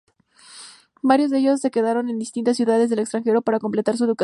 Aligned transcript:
Varios 1.03 1.29
de 1.29 1.37
ellos 1.39 1.61
se 1.61 1.69
quedaron 1.69 2.09
en 2.09 2.17
distintas 2.17 2.57
ciudades 2.57 2.89
del 2.89 2.97
extranjero 2.99 3.43
para 3.43 3.59
completar 3.59 3.97
su 3.97 4.05
educación. 4.05 4.19